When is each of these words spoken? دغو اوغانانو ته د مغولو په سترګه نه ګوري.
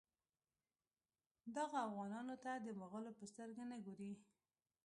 دغو 1.55 1.77
اوغانانو 1.87 2.35
ته 2.43 2.51
د 2.65 2.67
مغولو 2.79 3.11
په 3.19 3.23
سترګه 3.31 3.63
نه 3.71 3.77
ګوري. 3.85 4.13